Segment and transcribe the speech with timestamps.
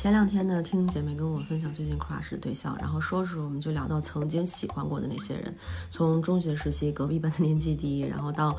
[0.00, 5.54] 前两天呢，听姐妹跟我分享最近 crush 的对象，然后说着我们就聊到曾经喜欢过的那些人，
[5.90, 8.56] 从中学时期隔壁班的年级第一，然后到，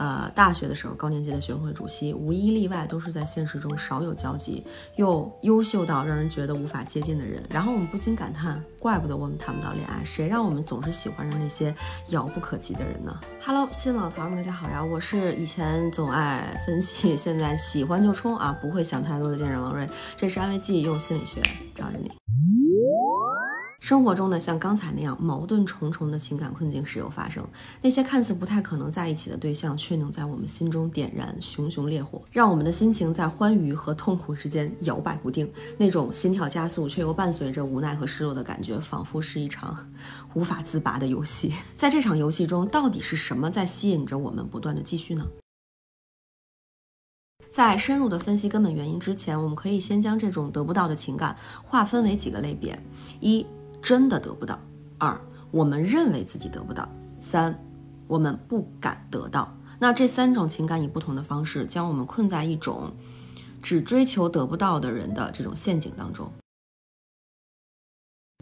[0.00, 4.64] 呃大学的时候高年级的学生会主席，无一例外都是在现实中少有交集，
[4.96, 7.40] 又优秀到让人觉得无法接近的人。
[7.50, 11.72] 然后我们不禁感叹，怪不得我们谈不到恋爱，谁让我们总是喜欢上那些
[12.08, 20.80] 遥不可及的人呢？Hello，新老桃们大家好呀，我是以前总爱分析， 现在喜欢就冲啊，不会想太多的恋人王瑞，这是安慰剂。
[20.80, 21.42] 用心理学
[21.74, 22.10] 罩着你。
[23.80, 27.44] 生活中呢，像刚才那样矛盾重重的情感困境时有发生。
[27.80, 35.50] 那些看似不太可能在一起的对象，却能在我们心中点燃熊熊烈火，让我们的心情在欢愉和痛苦之间摇摆不定。
[35.78, 39.90] 那种心跳加速却又伴随着无奈和失落的感觉，仿佛是一场
[40.34, 41.54] 无法自拔的游戏。
[41.74, 45.26] 在这场游戏中，到底是什么在吸引着我们不断的继续呢？
[47.50, 52.78] 在深入的分析根本原因之前，我们可以先将这种得不到的情感划分为几个类别：
[53.18, 53.44] 一、
[53.82, 54.56] 真的得不到；
[54.98, 56.84] 二、我们认为自己得不到；
[57.20, 57.58] 三、
[58.06, 59.52] 我们不敢得到。
[59.78, 62.92] 那这三种情感以不同的方式将我们困在一种
[63.62, 66.30] 只追求得不到的人的这种陷阱当中。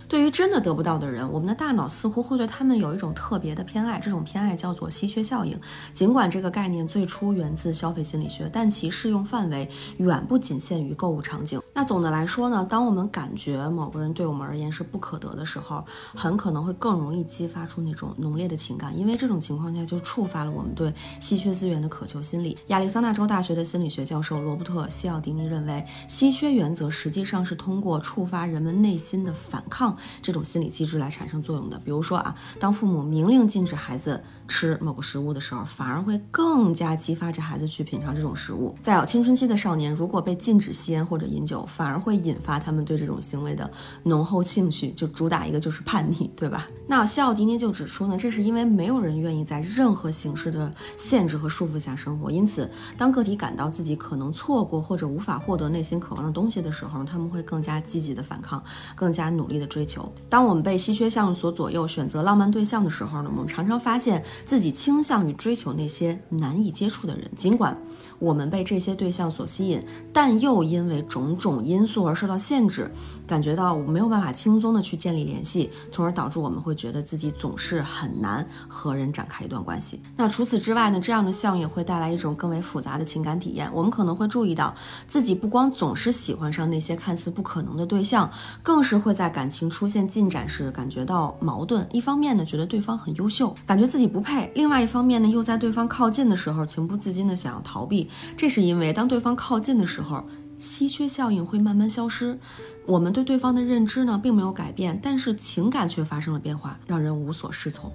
[0.07, 5.59] 对于真的得不到的人，我们的大脑似乎会对他们有一种特别的偏爱，这种偏爱叫做稀缺效应。
[5.93, 11.61] 尽管这个概念最初源自消费心理学，但其适用范围远不仅限于购物场景。
[11.75, 22.57] 那总的来说呢，当我们感觉某个人对我们而言是不可得的时候，很可能会更容易激发出那种浓烈的情感，因为这种情况下就触发了我们对稀缺资源的渴求心理。
[22.69, 29.88] 亚利桑那州大学的心理学教授罗伯特·西奥迪尼认为，稀缺原则实际上是通过触发人们内心的反抗。
[30.23, 38.75] 这种心理机制来产生作用的，比如说啊，当父母明令禁止孩子吃某个食物的时候，反而会更加激发着孩子去品尝这种食物。
[38.81, 43.71] 再有青春期的少年，如果被禁止吸烟或者饮酒，反而会引发他们对这种行为的
[44.03, 44.91] 浓厚兴趣。
[44.93, 46.67] 就主打一个就是叛逆，对吧？
[46.87, 58.63] 那西奥迪尼就指出呢，这是因为没有人愿意在任何形式的限制和束缚下生活，因此当个体感到自己可能错过或者无法获得内心渴望的东西的时候，他们会更加积极的反抗，
[58.95, 60.11] 更加努力的追求。
[60.31, 67.77] 当我们被稀缺项所左右，选择浪漫对象的时候呢，我们常常发现自己倾向于追求那些难以接触的人，尽管。
[68.21, 69.81] 我们被这些对象所吸引，
[70.13, 72.91] 但又因为种种因素而受到限制，
[73.29, 80.01] 感觉到我没有办法轻松的去建立联系，从而导致我们会觉得自己总是很难和人展开一段关系。
[80.17, 80.99] 那除此之外呢？
[80.99, 83.71] 这样的效应会带来一种更为复杂的情感体验。
[83.73, 84.75] 我们可能会注意到
[85.07, 88.29] 自己不光总是喜欢上那些看似不可能的对象，
[88.65, 91.87] 更是会在感情出现进展时感觉到矛盾。
[91.93, 94.21] 一方面呢，觉得对方很优秀，感觉自己不
[94.55, 98.09] 另外一方面呢，又在对方靠近的时候，情不自禁的想要逃避。
[98.37, 100.25] 这是因为，当对方靠近的时候，
[100.59, 102.39] 稀缺效应会慢慢消失，
[102.87, 107.93] 我们对对方的认知呢并没有改变，但是情感却发生了变化，让人无所适从。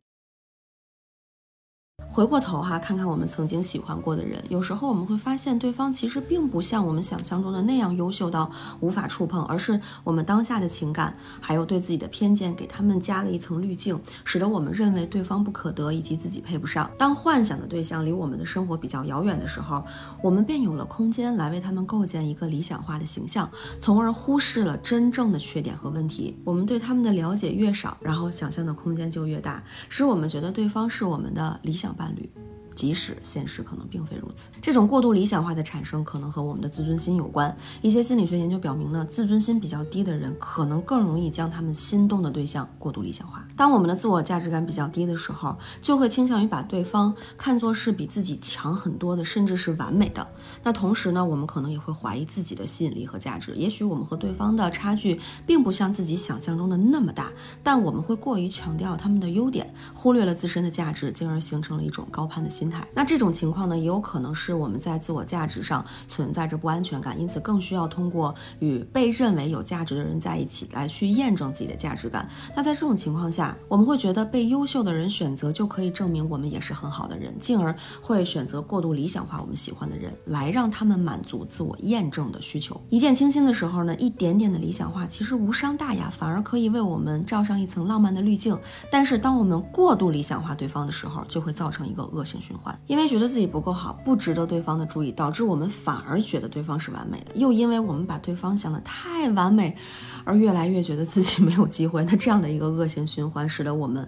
[2.14, 8.52] 回过头哈，看看我们曾经喜欢过的人，有时候我们会发现，对方其实并不像我们想象中的那样优秀到
[8.82, 16.88] 无法触碰，而是我们当下的情感还有对自己的偏见，给他们加了一层滤镜，使得我们认为对方不可得，以及自己配不上。
[17.00, 19.84] 当幻想的对象离我们的生活比较遥远的时候，
[20.22, 26.38] 我们便有了空间来为他们构建一个理想化的形象，从而忽视了真正的缺点和问题。
[26.44, 32.03] 我们对他们的了解越少，然后想象的空间就越大，使我们觉得对方是我们的理想伴。
[32.04, 32.30] 伴侣。
[32.76, 37.56] 即使现实可能并非如此，这种过度理想化的产生可能和我们的自尊心有关。
[37.82, 43.48] 一些心理学研究表明呢，自尊心比较低的人可能更容易将他们心动的对象过度理想化。
[43.56, 50.28] 当我们的自我价值感比较低的时候，就会倾向于把对方看作是比自己强很多的，甚至是完美的。
[50.64, 53.54] 那同时呢，我们可能也会怀疑自己的吸引力和价值。
[53.56, 62.63] 也许我们和对方的差距并不像自己想象中的那么大，但我们会过于强调他们的优点，忽略了自身的价值，进而形成了一种高攀的心。
[62.64, 72.26] 心态，那这种情况呢，也有可能是我们在自我价值上存在着不安全感，因此更需要通过与被认为有价值的人在一起来去验证自己的价值感。
[72.56, 82.80] 那在这种情况下，我们会觉得被优秀的人选择就可以证明我们也是很好的人，进而会选择过度理想化我们喜欢的人，来让他们满足自我验证的需求。
[82.90, 88.58] 一见倾心的时候呢，一点点的理想化其实无伤大雅，反而可以为我们罩上一层浪漫的滤镜。
[88.90, 92.53] 但是当我们过度理想化对方的时候，就会造成一个恶性循。
[92.88, 97.36] 因为觉得自己不够好，不值得对方的注意，导致我们反而觉得对方是完美的。
[97.36, 99.76] 又因为我们把对方想得太完美，
[100.24, 102.04] 而越来越觉得自己没有机会。
[102.06, 104.08] 那这样的一个恶性循环，使得我们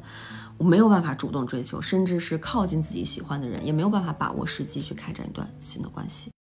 [0.58, 6.35] 没有办法主动追求，甚至是靠近自己喜欢的人，也没有办法把握时机去开展一段新的关系。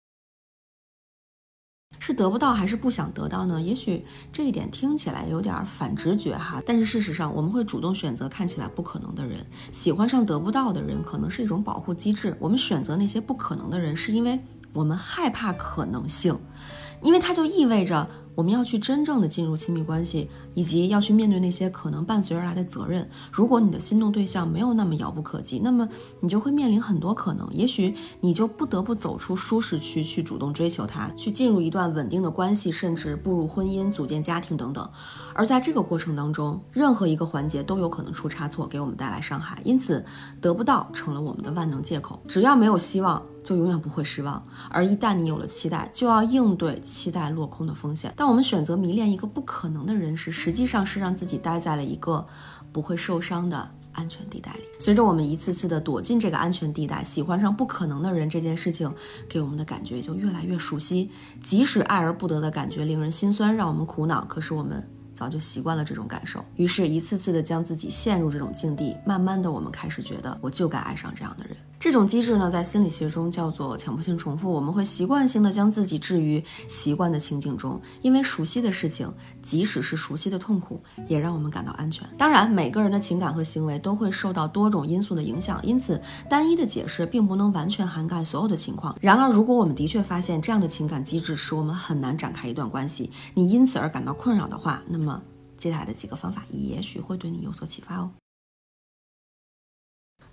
[2.07, 3.59] 是得不到还是不想得到呢？
[3.59, 12.37] 也许这一点听起来有点反直觉哈，但是事实上我们会主动选择看起来不可能的人，喜欢上得不到的人可能是一种保护机制。
[12.39, 14.39] 我们选择那些不可能的人，是因为
[14.71, 16.37] 我们害怕可能性，
[17.01, 18.07] 因为它就意味着。
[18.35, 23.09] 我们要去真正的进入亲密关系，以及要去面对那些可能伴随而来的责任。
[23.31, 25.87] 如果你的心动对象没有那么遥不可及，那么
[26.19, 27.47] 你就会面临很多可能。
[27.51, 34.87] 也许你就不得不走出舒适区，去主动追求他，去进入一段稳定的关系，甚至步入婚姻、组建家庭等等。
[35.33, 39.61] 而在这个过程当中，任何一个环节都有可能出差错，给我们带来伤害。
[39.63, 40.05] 因此，
[40.41, 42.21] 得不到成了我们的万能借口。
[42.27, 43.21] 只要没有希望。
[43.45, 48.11] 就永远不会失望，而一旦你有了期待，就要应对期待落空的风险。
[48.17, 52.25] 当我们选择迷恋一个不可能的人时，实际上是让自己待在了一个
[52.73, 54.63] 不会受伤的安全地带里。
[54.79, 58.91] 随着我们一次次的躲进这个安全地带，喜欢上不可能的人这件事情，
[59.29, 61.11] 给我们的感觉就越来越熟悉。
[61.43, 64.83] 即使爱而不得的感觉令人心酸，让我们苦恼，可是我们。
[65.13, 68.93] 早就习惯了这种感受，于是，一次次的将自己陷入这种境地。
[69.05, 71.55] 慢慢的，我们开始觉得，我就该爱上这样的人。
[71.79, 74.51] 这种机制呢，在心理学中叫做强迫性重复。
[74.51, 79.11] 我们会习惯性的将自己置于习惯的情景中，因为熟悉的事情，
[79.41, 82.07] 即使是熟悉的痛苦，也让我们感到安全。
[82.17, 88.95] 当然，每个人的情感和行为都会受到多种因素的影响，因此，单一的解释并不能完全涵盖所有的情况。
[88.99, 95.21] 然而，如果我们的确发现这样的情感机制使我们很难展开一段关系，你因此而感到困扰的话，那么，
[95.57, 98.09] 接下来的几个方法也许会对你有所启发哦。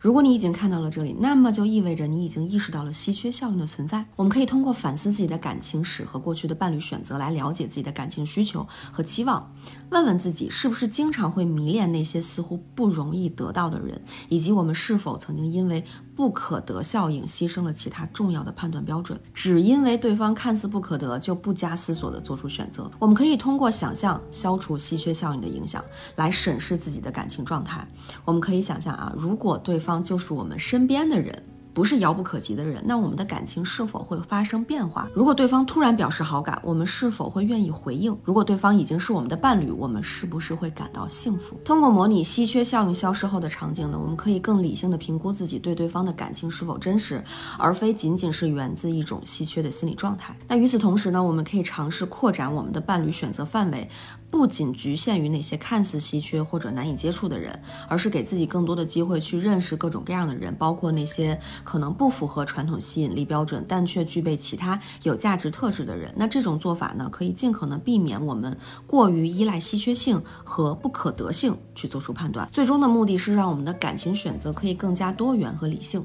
[0.02, 4.04] 如果你已经看到了这里，那么就意味着你已经意识到了稀缺效应的存在。
[4.16, 9.54] 我们可以通过反思自己的感情史和过去的伴侣选择来了解自己的感情需求和期望，
[9.90, 15.84] 问问自己是不是经常会迷恋那些似乎不容易得到的人，以及我们是否曾经因为
[16.16, 22.90] 不可得效应牺牲了其他重要的判断标准，只因为对方看似不可得就不加思索地做出选择。
[22.98, 25.84] 我们可以通过想象消除稀缺效应的影响，
[26.16, 27.86] 来审视自己的感情状态。
[28.24, 31.51] 我们可以想象啊，如果对方就是我们身边的人。
[31.74, 35.08] 不是遥不可及的人，那我们的感情是否会发生变化？
[35.14, 38.16] 如果对方突然表示好感，我们是否会愿意回应？
[38.24, 41.56] 如果对方已经是我们的伴侣，我们是不是会感到幸福？
[41.64, 47.24] 通过模拟稀缺效应消失后的场景呢，我们可以更理性的评估自己对对方的感情是否真实，
[47.58, 50.36] 而非仅仅是源自一种稀缺的心理状态。
[50.46, 53.88] 那与此同时呢，我们可以尝试扩展我们的伴侣选择范围，
[54.30, 57.58] 不仅局限于那些看似稀缺或者难以接触的人，
[57.88, 61.40] 而是给自己更多的机会去认识各种各样的人，包括那些。
[61.64, 68.56] 可能不符合传统吸引力标准，但却具备其他有价值特质的人，那这种做法呢，可以尽可能避免我们
[68.86, 72.48] 过于依赖稀缺性和不可得性去做出判断。
[72.50, 76.04] 最终的目的是让我们的感情选择可以更加多元和理性。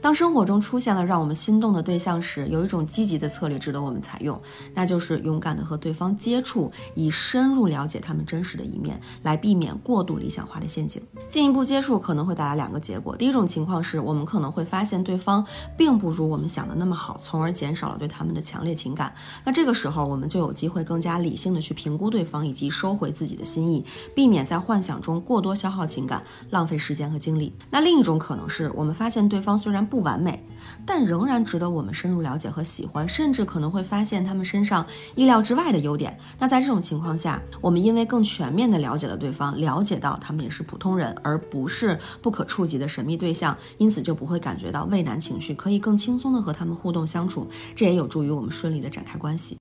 [0.00, 4.40] 当生活中出现了让我们心动的对象时，有一种积极的策略值得我们采用，
[4.72, 11.02] 那就是勇敢的和对方接触，以深入了解他们真实的一面，来避免过度理想化的陷阱。
[11.28, 15.44] 进一步接触可能会带来两个结果，第一种情况是我们可能会发现对方
[15.76, 19.12] 并不如我们想的那么好，从而减少了对他们的强烈情感。
[19.44, 27.52] 那这个时候我们就有机会更加理性的去评估对方，以及收回自己的心意，避免在幻想中过多消耗情感，浪费时间和精力。
[27.70, 30.44] 那另一种可能是我们发现对方虽然不完美，
[30.86, 36.18] 但仍然值得我们深入了解和喜欢，甚至可能会发现他们身上意料之外的优点。
[36.38, 47.48] 那在这种情况下，我们因为更全面的了解了对方，了解到他们也是普通人，而不是不可触及的神秘对象，因此就不会感觉到畏难情绪，可以更轻松的和他们互动相处。
[47.74, 49.56] 这也有助于我们顺利的展开关系。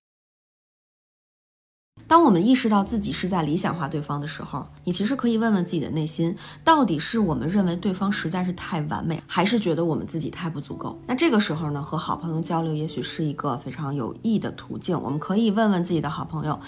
[2.06, 10.98] 当我们意识到自己是在理想化对方的时候，你其实可以问问自己的内心，到底是我们认为对方实在是太完美，还是觉得我们自己太不足够？
[11.06, 14.98] 那这个时候呢，和好朋友交流也许是一个非常有益的途径。
[15.02, 16.60] 我们可以问问自己的好朋友。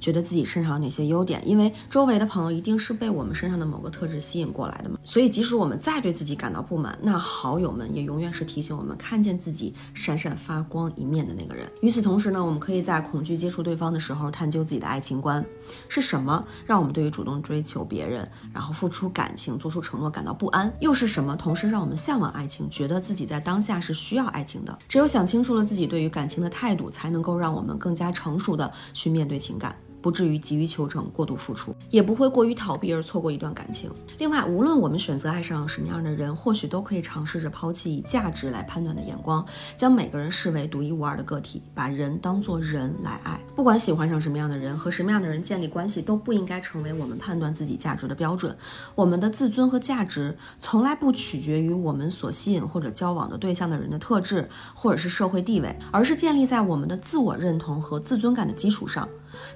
[0.00, 1.42] 觉得自己身上有哪些优点？
[1.46, 4.98] 因为周围的朋友一定是被我们身上的某个特质吸引过来的嘛。
[5.04, 11.70] 所以，即使我们再对自己感到不满，那好友们也永远是提醒我们看见自己闪闪发光一面的那个人。
[11.80, 15.44] 与此同时呢，我们可以在恐惧接触对方的时候，探究自己的爱情观
[15.88, 21.36] 是什么，让我们对于主动追求别人，然后付出感情、做出承诺感到不安，又是什么？
[21.36, 24.76] 同时让我们向往爱情，觉得自己在当下是需要爱情的。
[24.88, 29.76] 只有想清楚了自己对于感情的态度，才能够让我们更加成熟的去面对情感。
[30.06, 33.90] 不至于急于求成、过度付出，也不会过于逃避而错过一段感情。
[34.18, 39.44] 另外，无论我们选择爱上什么样的人，或许都可以尝试着抛弃以价值来判断的眼光，
[39.76, 43.40] 将每个人视为独一无二的个体，把人当作人来爱。
[43.56, 48.56] 不管喜欢上什么样的人，和什么样的人建立关系，都不应该成为我们判断自己价值的标准。
[48.94, 59.08] 我们的自尊和价值从来不取决于我们所吸引或者交往的对象的人的特质，或者是社会地位，而是建立在我们的自我认同和自尊感的基础上。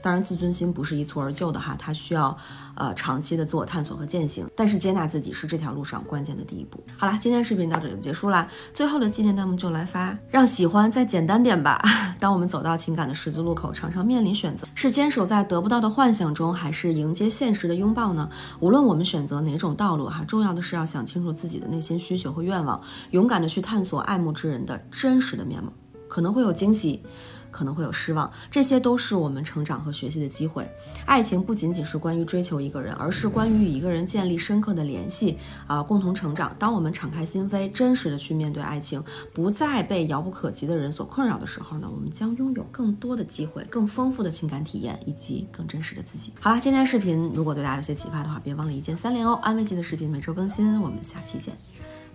[0.03, 2.37] 当然，自尊心不是一蹴而就的哈，它需要
[2.75, 4.47] 呃长期的自我探索和践行。
[4.57, 6.83] 但是接纳自己是这条路上关键的第一步。
[6.97, 8.47] 好了，今天视频到这里就结束啦。
[8.73, 11.83] 最后的纪念弹幕就来发，让喜欢再简单点吧。
[12.21, 18.29] 当我们走到情感的十字路口，常常面临选择：是坚守在得不到的幻想中，还是迎接现实的拥抱呢？
[18.61, 25.73] 无论我们选择哪种道路哈，重要的是要想清楚自己的内心需求和愿望，勇敢的去探索爱慕之人的真实的面貌，
[26.09, 27.03] 可能会有惊喜。
[27.51, 30.69] 可能会有失望，这些都是我们成长和学习的机会。
[31.07, 36.55] 爱情不仅仅是关于追求一个人，而是关于与一个人建立深刻的联系啊，共同成长。
[36.59, 39.03] 当我们敞开心扉，真实的去面对爱情，
[39.33, 46.33] 不再被遥不可及的人所困扰的时候呢，我们将拥有更多的机会，更丰富的情感体验，以及更真实的自己。
[46.41, 49.39] 好了，今天视频如果对大家有些启发的话，别忘了一键三连哦。
[49.43, 51.55] 安慰剂的视频每周更新，我们下期见，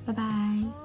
[0.06, 0.85] 拜拜。